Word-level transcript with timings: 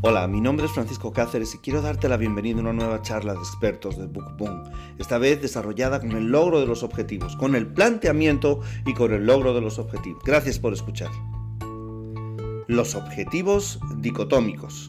Hola, 0.00 0.28
mi 0.28 0.40
nombre 0.40 0.66
es 0.66 0.70
Francisco 0.70 1.12
Cáceres 1.12 1.56
y 1.56 1.58
quiero 1.58 1.82
darte 1.82 2.08
la 2.08 2.16
bienvenida 2.16 2.58
a 2.58 2.60
una 2.60 2.72
nueva 2.72 3.02
charla 3.02 3.32
de 3.32 3.40
expertos 3.40 3.98
de 3.98 4.06
BookBoom, 4.06 4.62
esta 4.96 5.18
vez 5.18 5.42
desarrollada 5.42 5.98
con 5.98 6.12
el 6.12 6.30
logro 6.30 6.60
de 6.60 6.66
los 6.66 6.84
objetivos, 6.84 7.34
con 7.34 7.56
el 7.56 7.66
planteamiento 7.66 8.60
y 8.86 8.94
con 8.94 9.12
el 9.12 9.26
logro 9.26 9.54
de 9.54 9.60
los 9.60 9.80
objetivos. 9.80 10.22
Gracias 10.24 10.60
por 10.60 10.72
escuchar. 10.72 11.10
Los 12.68 12.94
objetivos 12.94 13.80
dicotómicos. 13.96 14.88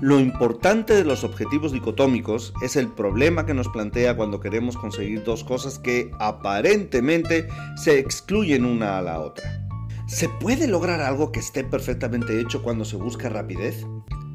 Lo 0.00 0.20
importante 0.20 0.94
de 0.94 1.04
los 1.04 1.22
objetivos 1.22 1.72
dicotómicos 1.72 2.54
es 2.62 2.76
el 2.76 2.88
problema 2.88 3.44
que 3.44 3.52
nos 3.52 3.68
plantea 3.68 4.16
cuando 4.16 4.40
queremos 4.40 4.78
conseguir 4.78 5.22
dos 5.22 5.44
cosas 5.44 5.78
que 5.78 6.10
aparentemente 6.18 7.46
se 7.76 7.98
excluyen 7.98 8.64
una 8.64 8.96
a 8.96 9.02
la 9.02 9.20
otra. 9.20 9.65
¿Se 10.06 10.28
puede 10.28 10.68
lograr 10.68 11.00
algo 11.00 11.32
que 11.32 11.40
esté 11.40 11.64
perfectamente 11.64 12.40
hecho 12.40 12.62
cuando 12.62 12.84
se 12.84 12.96
busca 12.96 13.28
rapidez? 13.28 13.84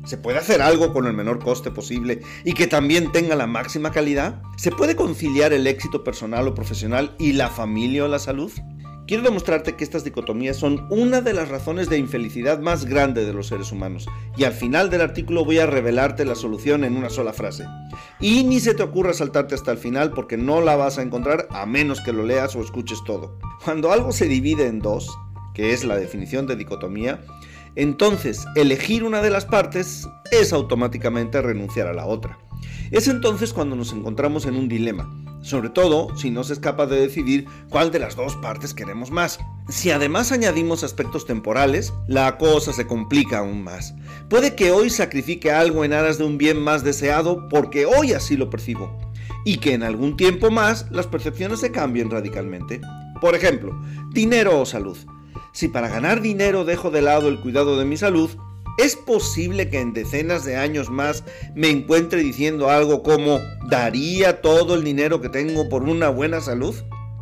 ¿Se 0.03 0.17
puede 0.17 0.37
hacer 0.37 0.61
algo 0.61 0.91
con 0.91 1.07
el 1.07 1.13
menor 1.13 1.39
coste 1.39 1.71
posible 1.71 2.19
y 2.43 2.53
que 2.53 2.67
también 2.67 3.13
tenga 3.13 3.37
la 3.37 3.47
máxima 3.47 3.91
calidad? 3.91 4.41
¿Se 4.57 4.71
puede 4.71 4.97
conciliar 4.97 5.53
el 5.53 5.65
éxito 5.67 6.03
personal 6.03 6.45
o 6.49 6.53
profesional 6.53 7.15
y 7.19 7.31
la 7.31 7.47
familia 7.47 8.03
o 8.03 8.09
la 8.09 8.19
salud? 8.19 8.51
Quiero 9.07 9.23
demostrarte 9.23 9.77
que 9.77 9.85
estas 9.85 10.03
dicotomías 10.03 10.57
son 10.57 10.87
una 10.89 11.21
de 11.21 11.33
las 11.33 11.47
razones 11.47 11.89
de 11.89 11.97
infelicidad 11.97 12.59
más 12.59 12.83
grande 12.83 13.23
de 13.23 13.33
los 13.33 13.47
seres 13.47 13.71
humanos. 13.71 14.07
Y 14.35 14.43
al 14.43 14.53
final 14.53 14.89
del 14.89 15.01
artículo 15.01 15.45
voy 15.45 15.59
a 15.59 15.67
revelarte 15.67 16.25
la 16.25 16.35
solución 16.35 16.83
en 16.83 16.97
una 16.97 17.09
sola 17.09 17.31
frase. 17.31 17.65
Y 18.19 18.43
ni 18.43 18.59
se 18.59 18.73
te 18.73 18.83
ocurra 18.83 19.13
saltarte 19.13 19.55
hasta 19.55 19.71
el 19.71 19.77
final 19.77 20.11
porque 20.11 20.35
no 20.35 20.59
la 20.59 20.75
vas 20.75 20.97
a 20.97 21.01
encontrar 21.01 21.47
a 21.51 21.65
menos 21.65 22.01
que 22.01 22.11
lo 22.11 22.25
leas 22.25 22.57
o 22.57 22.61
escuches 22.61 23.01
todo. 23.05 23.39
Cuando 23.63 23.91
algo 23.93 24.11
se 24.11 24.27
divide 24.27 24.67
en 24.67 24.79
dos, 24.79 25.09
que 25.53 25.73
es 25.73 25.83
la 25.83 25.97
definición 25.97 26.47
de 26.47 26.55
dicotomía, 26.55 27.21
entonces 27.75 28.45
elegir 28.55 29.03
una 29.03 29.21
de 29.21 29.29
las 29.29 29.45
partes 29.45 30.07
es 30.31 30.53
automáticamente 30.53 31.41
renunciar 31.41 31.87
a 31.87 31.93
la 31.93 32.05
otra. 32.05 32.37
Es 32.91 33.07
entonces 33.07 33.53
cuando 33.53 33.75
nos 33.75 33.93
encontramos 33.93 34.45
en 34.45 34.55
un 34.55 34.67
dilema, 34.67 35.09
sobre 35.41 35.69
todo 35.69 36.15
si 36.17 36.29
no 36.29 36.43
se 36.43 36.53
es 36.53 36.59
capaz 36.59 36.87
de 36.87 36.99
decidir 36.99 37.47
cuál 37.69 37.91
de 37.91 37.99
las 37.99 38.15
dos 38.15 38.35
partes 38.35 38.73
queremos 38.73 39.11
más. 39.11 39.39
Si 39.69 39.89
además 39.91 40.31
añadimos 40.31 40.83
aspectos 40.83 41.25
temporales, 41.25 41.93
la 42.07 42.37
cosa 42.37 42.73
se 42.73 42.85
complica 42.85 43.39
aún 43.39 43.63
más. 43.63 43.93
Puede 44.29 44.55
que 44.55 44.71
hoy 44.71 44.89
sacrifique 44.89 45.51
algo 45.51 45.83
en 45.83 45.93
aras 45.93 46.17
de 46.17 46.25
un 46.25 46.37
bien 46.37 46.61
más 46.61 46.83
deseado 46.83 47.47
porque 47.49 47.85
hoy 47.85 48.13
así 48.13 48.37
lo 48.37 48.49
percibo, 48.49 48.95
y 49.45 49.57
que 49.57 49.73
en 49.73 49.83
algún 49.83 50.17
tiempo 50.17 50.51
más 50.51 50.91
las 50.91 51.07
percepciones 51.07 51.61
se 51.61 51.71
cambien 51.71 52.11
radicalmente. 52.11 52.81
Por 53.19 53.35
ejemplo, 53.35 53.79
dinero 54.11 54.59
o 54.59 54.65
salud. 54.65 54.97
Si 55.53 55.67
para 55.67 55.89
ganar 55.89 56.21
dinero 56.21 56.65
dejo 56.65 56.91
de 56.91 57.01
lado 57.01 57.29
el 57.29 57.39
cuidado 57.39 57.77
de 57.77 57.85
mi 57.85 57.97
salud, 57.97 58.29
¿es 58.77 58.95
posible 58.95 59.69
que 59.69 59.79
en 59.79 59.93
decenas 59.93 60.45
de 60.45 60.57
años 60.57 60.89
más 60.89 61.23
me 61.55 61.69
encuentre 61.69 62.21
diciendo 62.21 62.69
algo 62.69 63.03
como 63.03 63.39
daría 63.69 64.41
todo 64.41 64.75
el 64.75 64.83
dinero 64.83 65.21
que 65.21 65.29
tengo 65.29 65.69
por 65.69 65.83
una 65.83 66.09
buena 66.09 66.41
salud? 66.41 66.75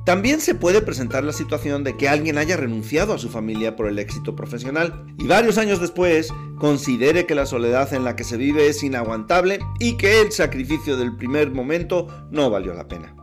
También 0.06 0.42
se 0.42 0.56
puede 0.56 0.82
presentar 0.82 1.24
la 1.24 1.34
situación 1.34 1.84
de 1.84 1.96
que 1.96 2.10
alguien 2.10 2.40
haya 2.40 2.58
renunciado 2.58 3.14
a 3.14 3.20
su 3.20 3.30
familia 3.30 3.76
por 3.76 3.88
el 3.88 4.00
éxito 4.00 4.36
profesional 4.36 5.06
y 5.20 5.28
varios 5.28 5.60
años 5.60 5.80
después 5.80 6.34
considere 6.58 7.28
que 7.28 7.36
la 7.36 7.46
soledad 7.46 7.94
en 7.94 8.04
la 8.04 8.16
que 8.16 8.24
se 8.24 8.38
vive 8.38 8.68
es 8.68 8.82
inaguantable 8.82 9.60
y 9.80 9.98
que 9.98 10.22
el 10.22 10.32
sacrificio 10.32 10.98
del 10.98 11.16
primer 11.16 11.52
momento 11.52 12.08
no 12.32 12.50
valió 12.50 12.74
la 12.74 12.88
pena. 12.88 13.16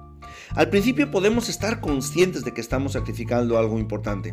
Al 0.54 0.70
principio 0.70 1.10
podemos 1.10 1.48
estar 1.48 1.80
conscientes 1.80 2.44
de 2.44 2.54
que 2.54 2.60
estamos 2.60 2.92
sacrificando 2.92 3.58
algo 3.58 3.80
importante, 3.80 4.32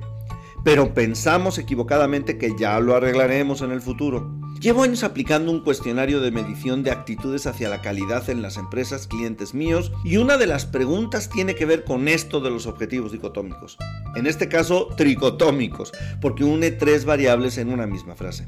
pero 0.63 0.93
pensamos 0.93 1.57
equivocadamente 1.57 2.37
que 2.37 2.55
ya 2.57 2.79
lo 2.79 2.95
arreglaremos 2.95 3.61
en 3.61 3.71
el 3.71 3.81
futuro. 3.81 4.31
Llevo 4.59 4.83
años 4.83 5.03
aplicando 5.03 5.51
un 5.51 5.61
cuestionario 5.61 6.21
de 6.21 6.31
medición 6.31 6.83
de 6.83 6.91
actitudes 6.91 7.47
hacia 7.47 7.67
la 7.67 7.81
calidad 7.81 8.29
en 8.29 8.41
las 8.41 8.55
empresas 8.55 9.07
clientes 9.07 9.53
míos 9.53 9.91
y 10.05 10.15
una 10.15 10.37
de 10.37 10.47
las 10.47 10.65
preguntas 10.65 11.29
tiene 11.29 11.53
que 11.53 11.65
ver 11.65 11.83
con 11.83 12.07
esto 12.07 12.39
de 12.39 12.49
los 12.49 12.65
objetivos 12.65 13.11
dicotómicos. 13.11 13.77
En 14.15 14.25
este 14.25 14.47
caso, 14.47 14.87
tricotómicos, 14.95 15.91
porque 16.21 16.45
une 16.45 16.71
tres 16.71 17.03
variables 17.03 17.57
en 17.57 17.69
una 17.69 17.87
misma 17.87 18.15
frase. 18.15 18.47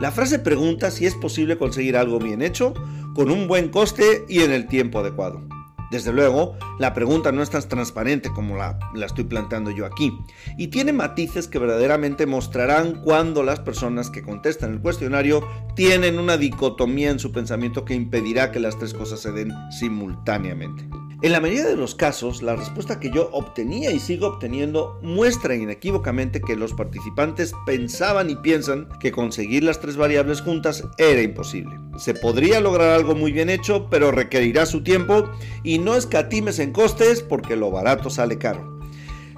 La 0.00 0.10
frase 0.10 0.40
pregunta 0.40 0.90
si 0.90 1.06
es 1.06 1.14
posible 1.14 1.56
conseguir 1.58 1.96
algo 1.96 2.18
bien 2.18 2.42
hecho, 2.42 2.74
con 3.14 3.30
un 3.30 3.46
buen 3.46 3.68
coste 3.68 4.24
y 4.28 4.40
en 4.40 4.50
el 4.50 4.66
tiempo 4.66 4.98
adecuado. 4.98 5.46
Desde 5.92 6.10
luego, 6.10 6.56
la 6.78 6.94
pregunta 6.94 7.32
no 7.32 7.42
es 7.42 7.50
tan 7.50 7.68
transparente 7.68 8.32
como 8.32 8.56
la, 8.56 8.78
la, 8.94 9.04
estoy 9.04 9.24
planteando 9.24 9.70
yo 9.70 9.84
aquí, 9.84 10.18
y 10.56 10.68
tiene 10.68 10.94
matices 10.94 11.48
que 11.48 11.58
verdaderamente 11.58 12.24
mostrarán 12.24 13.02
cuando 13.02 13.42
las 13.42 13.60
personas 13.60 14.08
que 14.08 14.22
contestan 14.22 14.72
el 14.72 14.80
cuestionario 14.80 15.46
tienen 15.76 16.18
una 16.18 16.38
dicotomía 16.38 17.10
en 17.10 17.18
su 17.18 17.30
pensamiento 17.30 17.84
que 17.84 17.92
impedirá 17.92 18.50
que 18.50 18.58
las 18.58 18.78
tres 18.78 18.94
cosas 18.94 19.20
se 19.20 19.32
den 19.32 19.52
simultáneamente. 19.70 20.88
En 21.22 21.30
la 21.30 21.40
mayoría 21.40 21.66
de 21.66 21.76
los 21.76 21.94
casos, 21.94 22.42
la 22.42 22.56
respuesta 22.56 22.98
que 22.98 23.08
yo 23.08 23.30
obtenía 23.30 23.92
y 23.92 24.00
sigo 24.00 24.26
obteniendo 24.26 24.98
muestra 25.02 25.54
inequívocamente 25.54 26.40
que 26.40 26.56
los 26.56 26.74
participantes 26.74 27.54
pensaban 27.64 28.28
y 28.28 28.34
piensan 28.34 28.88
que 28.98 29.12
conseguir 29.12 29.62
las 29.62 29.80
tres 29.80 29.96
variables 29.96 30.40
juntas 30.40 30.82
era 30.98 31.22
imposible. 31.22 31.78
Se 31.96 32.14
podría 32.14 32.60
lograr 32.60 32.90
algo 32.90 33.14
muy 33.14 33.30
bien 33.30 33.50
hecho, 33.50 33.86
pero 33.88 34.10
requerirá 34.10 34.66
su 34.66 34.82
tiempo 34.82 35.30
y 35.62 35.78
no 35.78 35.94
escatimes 35.94 36.58
en 36.58 36.72
costes 36.72 37.22
porque 37.22 37.54
lo 37.54 37.70
barato 37.70 38.10
sale 38.10 38.38
caro. 38.38 38.71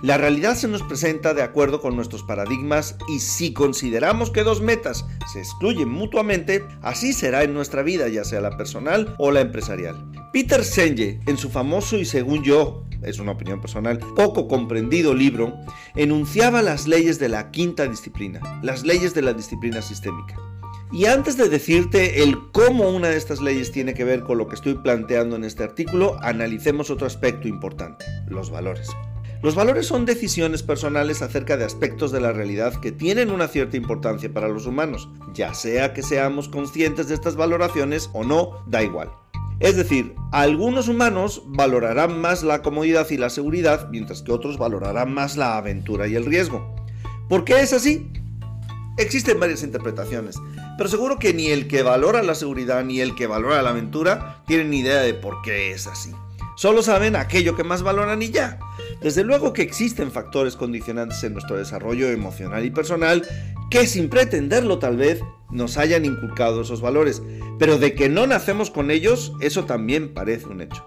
La 0.04 0.18
realidad 0.18 0.54
se 0.54 0.68
nos 0.68 0.82
presenta 0.82 1.32
de 1.32 1.40
acuerdo 1.40 1.80
con 1.80 1.96
nuestros 1.96 2.22
paradigmas 2.22 2.98
y 3.08 3.20
si 3.20 3.54
consideramos 3.54 4.30
que 4.30 4.42
dos 4.42 4.60
metas 4.60 5.06
se 5.32 5.38
excluyen 5.38 5.88
mutuamente, 5.88 6.62
así 6.82 7.14
será 7.14 7.42
en 7.42 7.54
nuestra 7.54 7.82
vida, 7.82 8.08
ya 8.08 8.22
sea 8.22 8.42
la 8.42 8.54
personal 8.58 9.14
o 9.16 9.30
la 9.30 9.40
empresarial. 9.40 9.96
Peter 10.30 10.62
Senge, 10.62 11.20
en 11.24 11.38
su 11.38 11.48
famoso 11.48 11.96
y 11.96 12.04
según 12.04 12.44
yo, 12.44 12.84
es 13.00 13.18
una 13.18 13.32
opinión 13.32 13.62
personal, 13.62 13.98
poco 14.14 14.46
comprendido 14.46 15.14
libro, 15.14 15.54
enunciaba 15.96 16.60
las 16.60 16.86
leyes 16.86 17.18
de 17.18 17.30
la 17.30 17.50
quinta 17.50 17.86
disciplina, 17.86 18.42
las 18.62 18.84
leyes 18.84 19.14
de 19.14 19.22
la 19.22 19.32
disciplina 19.32 19.80
sistémica. 19.80 20.36
Y 20.92 21.06
antes 21.06 21.38
de 21.38 21.48
decirte 21.48 22.22
el 22.22 22.36
cómo 22.52 22.90
una 22.90 23.08
de 23.08 23.16
estas 23.16 23.40
leyes 23.40 23.72
tiene 23.72 23.94
que 23.94 24.04
ver 24.04 24.20
con 24.24 24.36
lo 24.36 24.48
que 24.48 24.56
estoy 24.56 24.74
planteando 24.74 25.36
en 25.36 25.44
este 25.44 25.64
artículo, 25.64 26.18
analicemos 26.20 26.90
otro 26.90 27.06
aspecto 27.06 27.48
importante, 27.48 28.04
los 28.28 28.50
valores. 28.50 28.90
Los 29.44 29.54
valores 29.54 29.86
son 29.86 30.06
decisiones 30.06 30.62
personales 30.62 31.20
acerca 31.20 31.58
de 31.58 31.66
aspectos 31.66 32.10
de 32.10 32.18
la 32.18 32.32
realidad 32.32 32.80
que 32.80 32.92
tienen 32.92 33.30
una 33.30 33.46
cierta 33.46 33.76
importancia 33.76 34.32
para 34.32 34.48
los 34.48 34.64
humanos, 34.64 35.10
ya 35.34 35.52
sea 35.52 35.92
que 35.92 36.02
seamos 36.02 36.48
conscientes 36.48 37.08
de 37.08 37.14
estas 37.14 37.36
valoraciones 37.36 38.08
o 38.14 38.24
no, 38.24 38.64
da 38.66 38.82
igual. 38.82 39.10
Es 39.60 39.76
decir, 39.76 40.14
algunos 40.32 40.88
humanos 40.88 41.42
valorarán 41.44 42.22
más 42.22 42.42
la 42.42 42.62
comodidad 42.62 43.06
y 43.10 43.18
la 43.18 43.28
seguridad, 43.28 43.90
mientras 43.90 44.22
que 44.22 44.32
otros 44.32 44.56
valorarán 44.56 45.12
más 45.12 45.36
la 45.36 45.58
aventura 45.58 46.06
y 46.06 46.14
el 46.14 46.24
riesgo. 46.24 46.74
¿Por 47.28 47.44
qué 47.44 47.60
es 47.60 47.74
así? 47.74 48.10
Existen 48.96 49.38
varias 49.38 49.62
interpretaciones, 49.62 50.36
pero 50.78 50.88
seguro 50.88 51.18
que 51.18 51.34
ni 51.34 51.48
el 51.48 51.68
que 51.68 51.82
valora 51.82 52.22
la 52.22 52.34
seguridad 52.34 52.82
ni 52.82 53.00
el 53.00 53.14
que 53.14 53.26
valora 53.26 53.60
la 53.60 53.70
aventura 53.70 54.42
tienen 54.46 54.72
idea 54.72 55.02
de 55.02 55.12
por 55.12 55.42
qué 55.42 55.72
es 55.72 55.86
así. 55.86 56.14
Solo 56.56 56.82
saben 56.82 57.16
aquello 57.16 57.56
que 57.56 57.64
más 57.64 57.82
valoran 57.82 58.22
y 58.22 58.30
ya. 58.30 58.58
Desde 59.00 59.24
luego 59.24 59.52
que 59.52 59.62
existen 59.62 60.10
factores 60.10 60.56
condicionantes 60.56 61.22
en 61.24 61.32
nuestro 61.32 61.56
desarrollo 61.56 62.08
emocional 62.08 62.64
y 62.64 62.70
personal 62.70 63.26
que 63.70 63.86
sin 63.86 64.08
pretenderlo 64.08 64.78
tal 64.78 64.96
vez 64.96 65.22
nos 65.50 65.76
hayan 65.76 66.04
inculcado 66.04 66.62
esos 66.62 66.80
valores, 66.80 67.22
pero 67.58 67.78
de 67.78 67.94
que 67.94 68.08
no 68.08 68.26
nacemos 68.26 68.70
con 68.70 68.90
ellos, 68.90 69.32
eso 69.40 69.64
también 69.64 70.14
parece 70.14 70.46
un 70.46 70.60
hecho. 70.60 70.84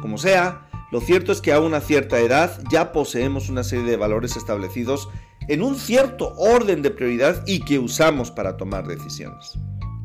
Como 0.00 0.18
sea, 0.18 0.68
lo 0.90 1.00
cierto 1.00 1.32
es 1.32 1.40
que 1.40 1.52
a 1.52 1.60
una 1.60 1.80
cierta 1.80 2.18
edad 2.18 2.62
ya 2.70 2.92
poseemos 2.92 3.48
una 3.48 3.62
serie 3.62 3.84
de 3.84 3.96
valores 3.96 4.36
establecidos 4.36 5.08
en 5.48 5.62
un 5.62 5.76
cierto 5.76 6.34
orden 6.36 6.82
de 6.82 6.90
prioridad 6.90 7.42
y 7.46 7.60
que 7.60 7.78
usamos 7.78 8.30
para 8.30 8.56
tomar 8.56 8.86
decisiones. 8.86 9.58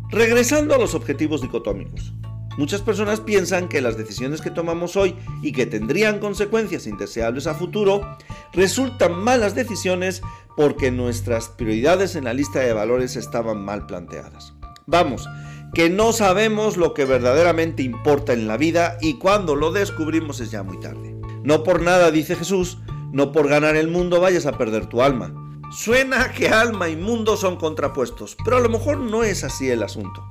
Regresando 0.09 0.75
a 0.75 0.77
los 0.77 0.93
objetivos 0.93 1.41
dicotómicos. 1.41 2.13
Muchas 2.57 2.81
personas 2.81 3.19
piensan 3.19 3.67
que 3.67 3.81
las 3.81 3.97
decisiones 3.97 4.41
que 4.41 4.51
tomamos 4.51 4.95
hoy 4.95 5.15
y 5.41 5.51
que 5.51 5.65
tendrían 5.65 6.19
consecuencias 6.19 6.85
indeseables 6.85 7.47
a 7.47 7.55
futuro 7.55 8.17
resultan 8.53 9.13
malas 9.13 9.55
decisiones 9.55 10.21
porque 10.55 10.91
nuestras 10.91 11.49
prioridades 11.49 12.15
en 12.15 12.25
la 12.25 12.33
lista 12.33 12.59
de 12.59 12.73
valores 12.73 13.15
estaban 13.15 13.63
mal 13.63 13.87
planteadas. 13.87 14.53
Vamos, 14.85 15.27
que 15.73 15.89
no 15.89 16.13
sabemos 16.13 16.77
lo 16.77 16.93
que 16.93 17.05
verdaderamente 17.05 17.81
importa 17.81 18.33
en 18.33 18.47
la 18.47 18.57
vida 18.57 18.97
y 19.01 19.17
cuando 19.17 19.55
lo 19.55 19.71
descubrimos 19.71 20.39
es 20.39 20.51
ya 20.51 20.61
muy 20.61 20.79
tarde. 20.79 21.15
No 21.43 21.63
por 21.63 21.81
nada, 21.81 22.11
dice 22.11 22.35
Jesús, 22.35 22.77
no 23.11 23.31
por 23.31 23.47
ganar 23.47 23.75
el 23.75 23.87
mundo 23.87 24.19
vayas 24.19 24.45
a 24.45 24.57
perder 24.57 24.85
tu 24.85 25.01
alma. 25.01 25.33
Suena 25.71 26.31
que 26.31 26.49
alma 26.49 26.89
y 26.89 26.95
mundo 26.95 27.35
son 27.35 27.55
contrapuestos, 27.55 28.37
pero 28.45 28.57
a 28.57 28.59
lo 28.59 28.69
mejor 28.69 28.99
no 28.99 29.23
es 29.23 29.43
así 29.43 29.69
el 29.69 29.81
asunto. 29.81 30.23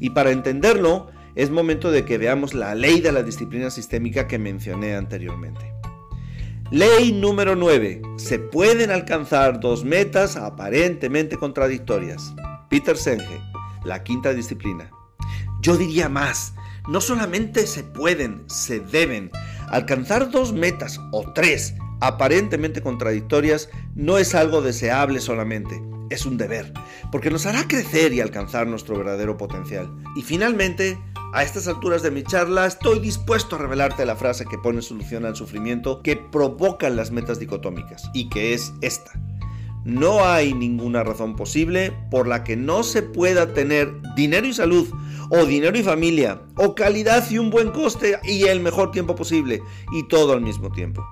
Y 0.00 0.10
para 0.10 0.32
entenderlo, 0.32 1.06
es 1.34 1.50
momento 1.50 1.90
de 1.90 2.04
que 2.04 2.18
veamos 2.18 2.54
la 2.54 2.74
ley 2.74 3.00
de 3.00 3.12
la 3.12 3.22
disciplina 3.22 3.70
sistémica 3.70 4.26
que 4.26 4.38
mencioné 4.38 4.94
anteriormente. 4.94 5.72
Ley 6.70 7.12
número 7.12 7.54
9. 7.54 8.00
Se 8.16 8.38
pueden 8.38 8.90
alcanzar 8.90 9.60
dos 9.60 9.84
metas 9.84 10.36
aparentemente 10.36 11.36
contradictorias. 11.36 12.34
Peter 12.70 12.96
Senge. 12.96 13.40
la 13.84 14.02
quinta 14.02 14.32
disciplina. 14.32 14.90
Yo 15.60 15.76
diría 15.76 16.08
más, 16.08 16.54
no 16.88 17.00
solamente 17.00 17.66
se 17.66 17.84
pueden, 17.84 18.44
se 18.46 18.80
deben. 18.80 19.30
Alcanzar 19.68 20.30
dos 20.30 20.52
metas 20.52 20.98
o 21.12 21.32
tres 21.32 21.74
aparentemente 22.00 22.82
contradictorias 22.82 23.68
no 23.94 24.18
es 24.18 24.34
algo 24.34 24.60
deseable 24.60 25.20
solamente, 25.20 25.80
es 26.10 26.26
un 26.26 26.36
deber, 26.36 26.72
porque 27.12 27.30
nos 27.30 27.46
hará 27.46 27.68
crecer 27.68 28.12
y 28.12 28.20
alcanzar 28.20 28.66
nuestro 28.66 28.98
verdadero 28.98 29.36
potencial. 29.36 29.88
Y 30.16 30.22
finalmente, 30.22 30.98
a 31.32 31.42
estas 31.42 31.66
alturas 31.66 32.02
de 32.02 32.10
mi 32.10 32.22
charla 32.22 32.66
estoy 32.66 33.00
dispuesto 33.00 33.56
a 33.56 33.58
revelarte 33.58 34.04
la 34.04 34.16
frase 34.16 34.44
que 34.44 34.58
pone 34.58 34.82
solución 34.82 35.24
al 35.24 35.34
sufrimiento 35.34 36.02
que 36.02 36.16
provocan 36.16 36.94
las 36.94 37.10
metas 37.10 37.38
dicotómicas, 37.38 38.10
y 38.12 38.28
que 38.28 38.52
es 38.52 38.72
esta. 38.82 39.12
No 39.84 40.24
hay 40.24 40.54
ninguna 40.54 41.02
razón 41.02 41.34
posible 41.34 41.92
por 42.10 42.28
la 42.28 42.44
que 42.44 42.56
no 42.56 42.82
se 42.82 43.02
pueda 43.02 43.52
tener 43.52 43.92
dinero 44.14 44.46
y 44.46 44.52
salud, 44.52 44.86
o 45.30 45.46
dinero 45.46 45.76
y 45.76 45.82
familia, 45.82 46.42
o 46.56 46.74
calidad 46.74 47.28
y 47.30 47.38
un 47.38 47.50
buen 47.50 47.70
coste 47.70 48.20
y 48.22 48.44
el 48.44 48.60
mejor 48.60 48.92
tiempo 48.92 49.16
posible, 49.16 49.62
y 49.92 50.06
todo 50.08 50.34
al 50.34 50.42
mismo 50.42 50.70
tiempo. 50.70 51.02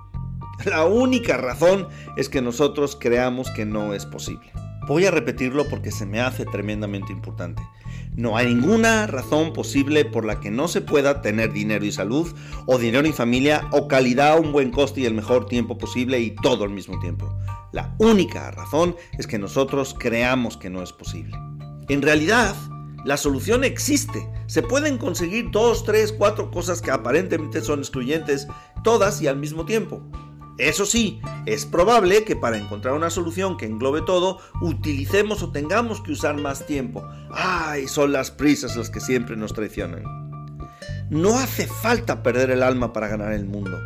La 0.65 0.85
única 0.85 1.37
razón 1.37 1.87
es 2.17 2.29
que 2.29 2.41
nosotros 2.41 2.95
creamos 2.99 3.49
que 3.49 3.65
no 3.65 3.95
es 3.95 4.05
posible. 4.05 4.51
Voy 4.87 5.05
a 5.05 5.11
repetirlo 5.11 5.67
porque 5.67 5.91
se 5.91 6.05
me 6.05 6.21
hace 6.21 6.45
tremendamente 6.45 7.11
importante. 7.11 7.63
No 8.15 8.35
hay 8.35 8.53
ninguna 8.53 9.07
razón 9.07 9.53
posible 9.53 10.03
por 10.03 10.25
la 10.25 10.41
que 10.41 10.51
no 10.51 10.67
se 10.67 10.81
pueda 10.81 11.21
tener 11.21 11.53
dinero 11.53 11.85
y 11.85 11.91
salud, 11.91 12.27
o 12.65 12.77
dinero 12.77 13.07
y 13.07 13.13
familia, 13.13 13.67
o 13.71 13.87
calidad, 13.87 14.39
un 14.39 14.51
buen 14.51 14.69
coste 14.71 15.01
y 15.01 15.05
el 15.05 15.13
mejor 15.13 15.45
tiempo 15.45 15.77
posible 15.77 16.19
y 16.19 16.35
todo 16.35 16.65
al 16.65 16.71
mismo 16.71 16.99
tiempo. 16.99 17.33
La 17.71 17.95
única 17.99 18.51
razón 18.51 18.97
es 19.17 19.27
que 19.27 19.39
nosotros 19.39 19.95
creamos 19.97 20.57
que 20.57 20.69
no 20.69 20.83
es 20.83 20.91
posible. 20.91 21.37
En 21.87 22.01
realidad, 22.01 22.53
la 23.05 23.15
solución 23.17 23.63
existe. 23.63 24.29
Se 24.47 24.61
pueden 24.61 24.97
conseguir 24.97 25.49
dos, 25.51 25.85
tres, 25.85 26.11
cuatro 26.11 26.51
cosas 26.51 26.81
que 26.81 26.91
aparentemente 26.91 27.61
son 27.61 27.79
excluyentes, 27.79 28.47
todas 28.83 29.21
y 29.21 29.27
al 29.27 29.37
mismo 29.37 29.65
tiempo. 29.65 30.03
Eso 30.57 30.85
sí, 30.85 31.21
es 31.45 31.65
probable 31.65 32.23
que 32.23 32.35
para 32.35 32.57
encontrar 32.57 32.93
una 32.93 33.09
solución 33.09 33.57
que 33.57 33.65
englobe 33.65 34.01
todo, 34.01 34.39
utilicemos 34.61 35.41
o 35.43 35.51
tengamos 35.51 36.01
que 36.01 36.11
usar 36.11 36.39
más 36.39 36.65
tiempo. 36.65 37.07
¡Ay! 37.31 37.87
Son 37.87 38.11
las 38.11 38.31
prisas 38.31 38.75
las 38.75 38.89
que 38.89 38.99
siempre 38.99 39.35
nos 39.35 39.53
traicionan. 39.53 40.03
No 41.09 41.37
hace 41.37 41.67
falta 41.67 42.23
perder 42.23 42.51
el 42.51 42.63
alma 42.63 42.93
para 42.93 43.07
ganar 43.07 43.33
el 43.33 43.45
mundo. 43.45 43.79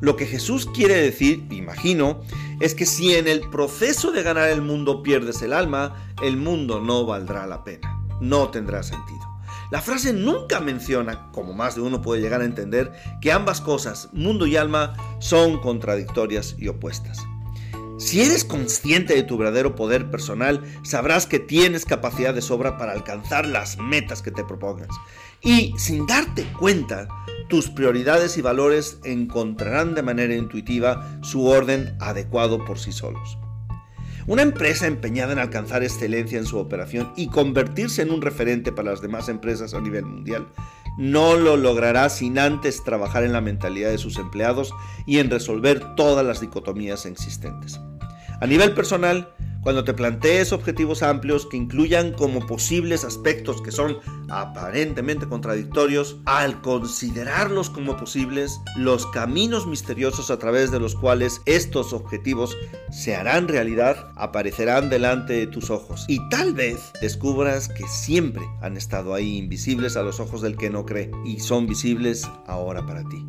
Lo 0.00 0.16
que 0.16 0.26
Jesús 0.26 0.66
quiere 0.66 0.94
decir, 0.94 1.46
imagino, 1.50 2.20
es 2.60 2.74
que 2.74 2.86
si 2.86 3.14
en 3.14 3.26
el 3.26 3.40
proceso 3.50 4.12
de 4.12 4.22
ganar 4.22 4.48
el 4.48 4.62
mundo 4.62 5.02
pierdes 5.02 5.42
el 5.42 5.52
alma, 5.52 6.12
el 6.22 6.36
mundo 6.36 6.80
no 6.80 7.04
valdrá 7.04 7.46
la 7.46 7.64
pena, 7.64 8.00
no 8.20 8.48
tendrá 8.48 8.82
sentido. 8.82 9.27
La 9.70 9.82
frase 9.82 10.12
nunca 10.12 10.60
menciona, 10.60 11.30
como 11.32 11.52
más 11.52 11.74
de 11.74 11.82
uno 11.82 12.00
puede 12.00 12.22
llegar 12.22 12.40
a 12.40 12.46
entender, 12.46 12.92
que 13.20 13.32
ambas 13.32 13.60
cosas, 13.60 14.08
mundo 14.12 14.46
y 14.46 14.56
alma, 14.56 14.94
son 15.18 15.60
contradictorias 15.60 16.56
y 16.58 16.68
opuestas. 16.68 17.18
Si 17.98 18.22
eres 18.22 18.44
consciente 18.44 19.14
de 19.14 19.24
tu 19.24 19.36
verdadero 19.36 19.74
poder 19.74 20.08
personal, 20.08 20.62
sabrás 20.84 21.26
que 21.26 21.40
tienes 21.40 21.84
capacidad 21.84 22.32
de 22.32 22.40
sobra 22.40 22.78
para 22.78 22.92
alcanzar 22.92 23.44
las 23.44 23.76
metas 23.76 24.22
que 24.22 24.30
te 24.30 24.44
propongas. 24.44 24.88
Y 25.42 25.74
sin 25.78 26.06
darte 26.06 26.44
cuenta, 26.58 27.08
tus 27.48 27.68
prioridades 27.68 28.38
y 28.38 28.42
valores 28.42 29.00
encontrarán 29.04 29.94
de 29.94 30.02
manera 30.02 30.34
intuitiva 30.34 31.18
su 31.22 31.46
orden 31.46 31.96
adecuado 32.00 32.64
por 32.64 32.78
sí 32.78 32.92
solos. 32.92 33.36
Una 34.28 34.42
empresa 34.42 34.86
empeñada 34.86 35.32
en 35.32 35.38
alcanzar 35.38 35.82
excelencia 35.82 36.38
en 36.38 36.44
su 36.44 36.58
operación 36.58 37.14
y 37.16 37.28
convertirse 37.28 38.02
en 38.02 38.10
un 38.10 38.20
referente 38.20 38.72
para 38.72 38.90
las 38.90 39.00
demás 39.00 39.30
empresas 39.30 39.72
a 39.72 39.80
nivel 39.80 40.04
mundial 40.04 40.48
no 40.98 41.36
lo 41.36 41.56
logrará 41.56 42.10
sin 42.10 42.38
antes 42.38 42.84
trabajar 42.84 43.24
en 43.24 43.32
la 43.32 43.40
mentalidad 43.40 43.88
de 43.88 43.96
sus 43.96 44.18
empleados 44.18 44.74
y 45.06 45.20
en 45.20 45.30
resolver 45.30 45.94
todas 45.94 46.26
las 46.26 46.42
dicotomías 46.42 47.06
existentes. 47.06 47.80
A 48.38 48.46
nivel 48.46 48.74
personal, 48.74 49.32
cuando 49.62 49.84
te 49.84 49.94
plantees 49.94 50.52
objetivos 50.52 51.02
amplios 51.02 51.46
que 51.46 51.56
incluyan 51.56 52.12
como 52.12 52.46
posibles 52.46 53.04
aspectos 53.04 53.60
que 53.60 53.72
son 53.72 53.98
aparentemente 54.28 55.26
contradictorios, 55.26 56.18
al 56.26 56.60
considerarlos 56.60 57.70
como 57.70 57.96
posibles, 57.96 58.60
los 58.76 59.06
caminos 59.06 59.66
misteriosos 59.66 60.30
a 60.30 60.38
través 60.38 60.70
de 60.70 60.80
los 60.80 60.94
cuales 60.94 61.40
estos 61.46 61.92
objetivos 61.92 62.56
se 62.90 63.16
harán 63.16 63.48
realidad 63.48 64.10
aparecerán 64.16 64.90
delante 64.90 65.34
de 65.34 65.46
tus 65.46 65.70
ojos 65.70 66.04
y 66.08 66.26
tal 66.28 66.54
vez 66.54 66.92
descubras 67.00 67.68
que 67.68 67.86
siempre 67.88 68.42
han 68.62 68.76
estado 68.76 69.14
ahí 69.14 69.38
invisibles 69.38 69.96
a 69.96 70.02
los 70.02 70.20
ojos 70.20 70.42
del 70.42 70.56
que 70.56 70.70
no 70.70 70.86
cree 70.86 71.10
y 71.24 71.40
son 71.40 71.66
visibles 71.66 72.28
ahora 72.46 72.86
para 72.86 73.04
ti. 73.04 73.26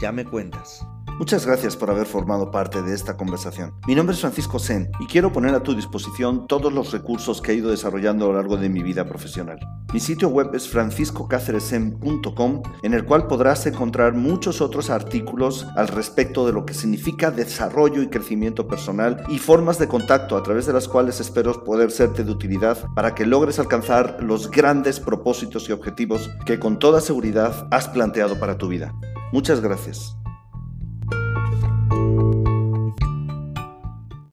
Ya 0.00 0.12
me 0.12 0.24
cuentas. 0.24 0.84
Muchas 1.18 1.44
gracias 1.44 1.76
por 1.76 1.90
haber 1.90 2.06
formado 2.06 2.52
parte 2.52 2.80
de 2.80 2.94
esta 2.94 3.16
conversación. 3.16 3.74
Mi 3.88 3.96
nombre 3.96 4.14
es 4.14 4.20
Francisco 4.20 4.60
Sen 4.60 4.92
y 5.00 5.06
quiero 5.06 5.32
poner 5.32 5.52
a 5.52 5.64
tu 5.64 5.74
disposición 5.74 6.46
todos 6.46 6.72
los 6.72 6.92
recursos 6.92 7.42
que 7.42 7.50
he 7.50 7.56
ido 7.56 7.70
desarrollando 7.70 8.26
a 8.26 8.28
lo 8.28 8.34
largo 8.34 8.56
de 8.56 8.68
mi 8.68 8.84
vida 8.84 9.04
profesional. 9.04 9.58
Mi 9.92 9.98
sitio 9.98 10.28
web 10.28 10.54
es 10.54 10.68
franciscocáceresen.com 10.68 12.62
en 12.84 12.94
el 12.94 13.04
cual 13.04 13.26
podrás 13.26 13.66
encontrar 13.66 14.14
muchos 14.14 14.60
otros 14.60 14.90
artículos 14.90 15.66
al 15.74 15.88
respecto 15.88 16.46
de 16.46 16.52
lo 16.52 16.64
que 16.64 16.74
significa 16.74 17.32
desarrollo 17.32 18.00
y 18.00 18.10
crecimiento 18.10 18.68
personal 18.68 19.24
y 19.28 19.38
formas 19.38 19.80
de 19.80 19.88
contacto 19.88 20.36
a 20.36 20.44
través 20.44 20.66
de 20.66 20.72
las 20.72 20.86
cuales 20.86 21.18
espero 21.18 21.64
poder 21.64 21.90
serte 21.90 22.22
de 22.22 22.30
utilidad 22.30 22.78
para 22.94 23.16
que 23.16 23.26
logres 23.26 23.58
alcanzar 23.58 24.18
los 24.22 24.52
grandes 24.52 25.00
propósitos 25.00 25.68
y 25.68 25.72
objetivos 25.72 26.30
que 26.46 26.60
con 26.60 26.78
toda 26.78 27.00
seguridad 27.00 27.66
has 27.72 27.88
planteado 27.88 28.38
para 28.38 28.56
tu 28.56 28.68
vida. 28.68 28.94
Muchas 29.32 29.60
gracias. 29.60 30.14